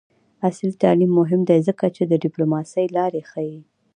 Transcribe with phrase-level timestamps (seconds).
[0.45, 3.59] عصري تعلیم مهم دی ځکه چې د ډیپلوماسۍ لارې ښيي.